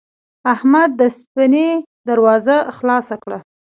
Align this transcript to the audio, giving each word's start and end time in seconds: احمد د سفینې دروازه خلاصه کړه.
احمد 0.53 0.89
د 0.99 1.01
سفینې 1.17 1.69
دروازه 2.07 2.55
خلاصه 2.77 3.15
کړه. 3.23 3.39